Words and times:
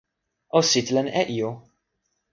o 0.57 0.59
sitelen 0.69 1.07
e 1.21 1.23
ijo. 1.35 1.51